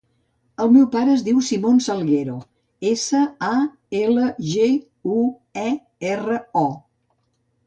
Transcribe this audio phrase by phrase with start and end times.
[0.63, 2.37] El meu pare es diu Simon Salguero:
[2.93, 3.53] essa, a,
[4.01, 4.67] ela, ge,
[5.19, 5.19] u,
[5.67, 5.69] e,
[6.15, 6.67] erra, o.